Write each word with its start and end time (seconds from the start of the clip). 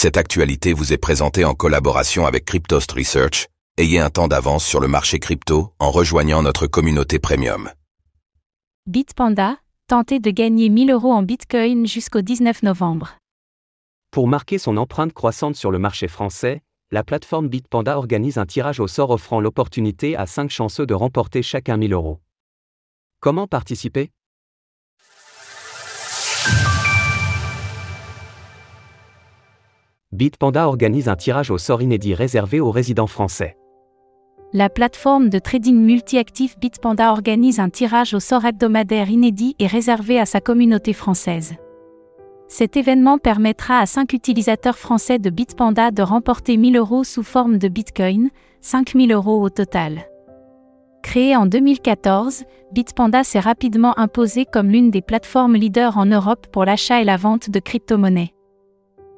Cette 0.00 0.16
actualité 0.16 0.74
vous 0.74 0.92
est 0.92 0.96
présentée 0.96 1.44
en 1.44 1.54
collaboration 1.54 2.24
avec 2.24 2.44
Cryptost 2.44 2.92
Research. 2.92 3.48
Ayez 3.78 3.98
un 3.98 4.10
temps 4.10 4.28
d'avance 4.28 4.64
sur 4.64 4.78
le 4.78 4.86
marché 4.86 5.18
crypto 5.18 5.72
en 5.80 5.90
rejoignant 5.90 6.40
notre 6.40 6.68
communauté 6.68 7.18
premium. 7.18 7.68
Bitpanda, 8.86 9.56
tentez 9.88 10.20
de 10.20 10.30
gagner 10.30 10.68
1000 10.68 10.92
euros 10.92 11.10
en 11.10 11.24
Bitcoin 11.24 11.84
jusqu'au 11.84 12.20
19 12.20 12.62
novembre. 12.62 13.16
Pour 14.12 14.28
marquer 14.28 14.58
son 14.58 14.76
empreinte 14.76 15.12
croissante 15.12 15.56
sur 15.56 15.72
le 15.72 15.80
marché 15.80 16.06
français, 16.06 16.62
la 16.92 17.02
plateforme 17.02 17.48
Bitpanda 17.48 17.98
organise 17.98 18.38
un 18.38 18.46
tirage 18.46 18.78
au 18.78 18.86
sort 18.86 19.10
offrant 19.10 19.40
l'opportunité 19.40 20.16
à 20.16 20.26
5 20.26 20.48
chanceux 20.48 20.86
de 20.86 20.94
remporter 20.94 21.42
chacun 21.42 21.76
1000 21.76 21.92
euros. 21.92 22.20
Comment 23.18 23.48
participer? 23.48 24.12
Bitpanda 30.18 30.66
organise 30.66 31.08
un 31.08 31.14
tirage 31.14 31.52
au 31.52 31.58
sort 31.58 31.80
inédit 31.80 32.12
réservé 32.12 32.58
aux 32.58 32.72
résidents 32.72 33.06
français. 33.06 33.56
La 34.52 34.68
plateforme 34.68 35.28
de 35.28 35.38
trading 35.38 35.76
multi-actif 35.76 36.58
Bitpanda 36.58 37.12
organise 37.12 37.60
un 37.60 37.70
tirage 37.70 38.14
au 38.14 38.18
sort 38.18 38.44
hebdomadaire 38.44 39.10
inédit 39.10 39.54
et 39.60 39.68
réservé 39.68 40.18
à 40.18 40.26
sa 40.26 40.40
communauté 40.40 40.92
française. 40.92 41.54
Cet 42.48 42.76
événement 42.76 43.18
permettra 43.18 43.78
à 43.78 43.86
5 43.86 44.12
utilisateurs 44.12 44.76
français 44.76 45.20
de 45.20 45.30
Bitpanda 45.30 45.92
de 45.92 46.02
remporter 46.02 46.56
1000 46.56 46.78
euros 46.78 47.04
sous 47.04 47.22
forme 47.22 47.58
de 47.58 47.68
Bitcoin, 47.68 48.30
5000 48.60 49.12
euros 49.12 49.40
au 49.40 49.50
total. 49.50 50.00
Créé 51.04 51.36
en 51.36 51.46
2014, 51.46 52.42
Bitpanda 52.72 53.22
s'est 53.22 53.38
rapidement 53.38 53.96
imposé 53.96 54.46
comme 54.46 54.70
l'une 54.70 54.90
des 54.90 55.00
plateformes 55.00 55.54
leaders 55.54 55.96
en 55.96 56.06
Europe 56.06 56.48
pour 56.50 56.64
l'achat 56.64 57.00
et 57.00 57.04
la 57.04 57.16
vente 57.16 57.50
de 57.50 57.60
crypto-monnaies. 57.60 58.32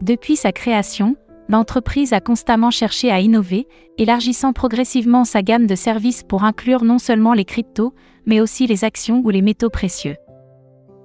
Depuis 0.00 0.36
sa 0.36 0.52
création, 0.52 1.16
l'entreprise 1.48 2.12
a 2.12 2.20
constamment 2.20 2.70
cherché 2.70 3.10
à 3.10 3.20
innover, 3.20 3.66
élargissant 3.96 4.52
progressivement 4.52 5.24
sa 5.24 5.42
gamme 5.42 5.66
de 5.66 5.74
services 5.74 6.22
pour 6.22 6.44
inclure 6.44 6.84
non 6.84 6.98
seulement 6.98 7.34
les 7.34 7.44
cryptos, 7.44 7.94
mais 8.26 8.40
aussi 8.40 8.66
les 8.66 8.84
actions 8.84 9.22
ou 9.24 9.30
les 9.30 9.42
métaux 9.42 9.70
précieux. 9.70 10.16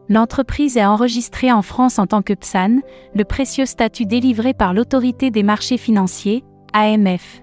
L'entreprise 0.10 0.78
est 0.78 0.86
enregistrée 0.86 1.52
en 1.52 1.62
France 1.62 1.98
en 1.98 2.08
tant 2.08 2.22
que 2.22 2.34
PSAN, 2.34 2.82
le 3.16 3.24
précieux 3.24 3.66
statut 3.66 4.06
délivré 4.06 4.54
par 4.54 4.74
l'autorité 4.74 5.32
des 5.32 5.44
marchés 5.44 5.78
financiers, 5.78 6.44
AMF. 6.74 7.42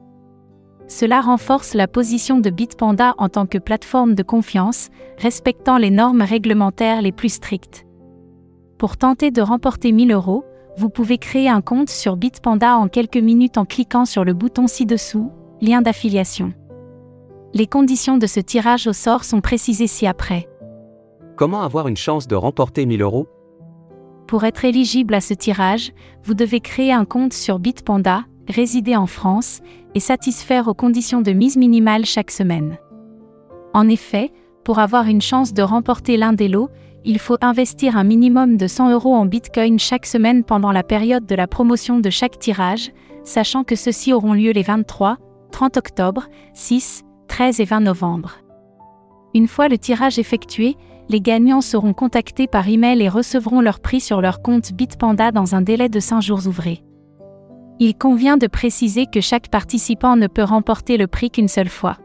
Cela 0.86 1.20
renforce 1.20 1.74
la 1.74 1.88
position 1.88 2.38
de 2.38 2.50
Bitpanda 2.50 3.14
en 3.16 3.28
tant 3.28 3.46
que 3.46 3.58
plateforme 3.58 4.14
de 4.14 4.22
confiance, 4.22 4.90
respectant 5.18 5.78
les 5.78 5.90
normes 5.90 6.22
réglementaires 6.22 7.00
les 7.00 7.12
plus 7.12 7.32
strictes. 7.32 7.86
Pour 8.76 8.96
tenter 8.96 9.30
de 9.30 9.40
remporter 9.40 9.92
1000 9.92 10.12
euros, 10.12 10.44
vous 10.76 10.88
pouvez 10.88 11.18
créer 11.18 11.48
un 11.48 11.60
compte 11.60 11.90
sur 11.90 12.16
Bitpanda 12.16 12.76
en 12.76 12.88
quelques 12.88 13.16
minutes 13.16 13.58
en 13.58 13.64
cliquant 13.64 14.04
sur 14.04 14.24
le 14.24 14.32
bouton 14.32 14.66
ci-dessous, 14.66 15.30
lien 15.60 15.82
d'affiliation. 15.82 16.52
Les 17.52 17.66
conditions 17.66 18.16
de 18.16 18.26
ce 18.26 18.40
tirage 18.40 18.86
au 18.86 18.92
sort 18.92 19.24
sont 19.24 19.40
précisées 19.40 19.88
ci-après. 19.88 20.48
Comment 21.36 21.62
avoir 21.62 21.88
une 21.88 21.96
chance 21.96 22.28
de 22.28 22.36
remporter 22.36 22.86
1000 22.86 23.02
euros? 23.02 23.26
Pour 24.28 24.44
être 24.44 24.64
éligible 24.64 25.14
à 25.14 25.20
ce 25.20 25.34
tirage, 25.34 25.92
vous 26.22 26.34
devez 26.34 26.60
créer 26.60 26.92
un 26.92 27.04
compte 27.04 27.32
sur 27.32 27.58
Bitpanda, 27.58 28.24
résider 28.48 28.94
en 28.94 29.06
France, 29.06 29.60
et 29.94 30.00
satisfaire 30.00 30.68
aux 30.68 30.74
conditions 30.74 31.20
de 31.20 31.32
mise 31.32 31.56
minimale 31.56 32.04
chaque 32.04 32.30
semaine. 32.30 32.78
En 33.74 33.88
effet, 33.88 34.32
pour 34.64 34.78
avoir 34.78 35.06
une 35.06 35.20
chance 35.20 35.52
de 35.52 35.62
remporter 35.62 36.16
l'un 36.16 36.32
des 36.32 36.48
lots, 36.48 36.68
il 37.04 37.18
faut 37.18 37.38
investir 37.40 37.96
un 37.96 38.04
minimum 38.04 38.56
de 38.56 38.66
100 38.66 38.90
euros 38.90 39.14
en 39.14 39.24
Bitcoin 39.24 39.78
chaque 39.78 40.06
semaine 40.06 40.44
pendant 40.44 40.72
la 40.72 40.82
période 40.82 41.26
de 41.26 41.34
la 41.34 41.46
promotion 41.46 41.98
de 41.98 42.10
chaque 42.10 42.38
tirage, 42.38 42.92
sachant 43.24 43.64
que 43.64 43.76
ceux-ci 43.76 44.12
auront 44.12 44.34
lieu 44.34 44.50
les 44.52 44.62
23, 44.62 45.16
30 45.50 45.76
octobre, 45.76 46.26
6, 46.54 47.04
13 47.28 47.60
et 47.60 47.64
20 47.64 47.80
novembre. 47.80 48.38
Une 49.34 49.48
fois 49.48 49.68
le 49.68 49.78
tirage 49.78 50.18
effectué, 50.18 50.76
les 51.08 51.20
gagnants 51.20 51.60
seront 51.60 51.92
contactés 51.92 52.46
par 52.46 52.68
email 52.68 53.02
et 53.02 53.08
recevront 53.08 53.60
leur 53.60 53.80
prix 53.80 54.00
sur 54.00 54.20
leur 54.20 54.42
compte 54.42 54.72
Bitpanda 54.72 55.32
dans 55.32 55.54
un 55.54 55.62
délai 55.62 55.88
de 55.88 56.00
5 56.00 56.20
jours 56.20 56.46
ouvrés. 56.46 56.82
Il 57.78 57.96
convient 57.96 58.36
de 58.36 58.46
préciser 58.46 59.06
que 59.06 59.20
chaque 59.20 59.48
participant 59.48 60.16
ne 60.16 60.26
peut 60.26 60.42
remporter 60.42 60.98
le 60.98 61.06
prix 61.06 61.30
qu'une 61.30 61.48
seule 61.48 61.70
fois. 61.70 61.96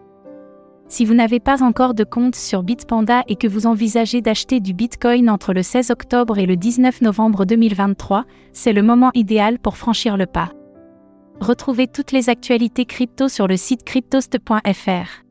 Si 0.88 1.04
vous 1.04 1.16
n'avez 1.16 1.40
pas 1.40 1.64
encore 1.64 1.96
de 1.96 2.04
compte 2.04 2.36
sur 2.36 2.62
Bitpanda 2.62 3.24
et 3.28 3.36
que 3.36 3.48
vous 3.48 3.66
envisagez 3.66 4.22
d'acheter 4.22 4.60
du 4.60 4.74
Bitcoin 4.74 5.30
entre 5.30 5.52
le 5.52 5.64
16 5.64 5.90
octobre 5.90 6.38
et 6.38 6.46
le 6.46 6.56
19 6.56 7.02
novembre 7.02 7.46
2023, 7.46 8.26
c'est 8.54 8.74
le 8.74 8.84
moment 8.84 9.10
idéal 9.16 9.58
pour 9.58 9.78
franchir 9.78 10.16
le 10.16 10.28
pas. 10.28 10.52
Retrouvez 11.40 11.88
toutes 11.88 12.12
les 12.12 12.30
actualités 12.30 12.86
crypto 12.86 13.28
sur 13.28 13.48
le 13.48 13.58
site 13.58 13.84
cryptost.fr. 13.84 15.25